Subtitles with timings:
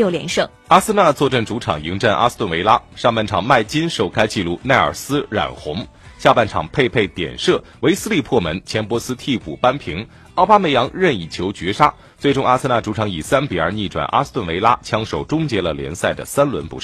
[0.00, 0.48] 六连胜。
[0.68, 5.76] 阿森纳坐镇主场迎战阿斯顿维拉，上半场麦金首开纪录，奈尔斯染红；
[6.18, 11.92] 下半场佩佩点射，维斯利破门，钱伯斯替补扳平，奥巴梅扬任意球绝杀。
[12.16, 16.78] 最终，阿森纳主场以三比二逆转阿斯顿维拉，枪手终结了联赛的三轮不胜。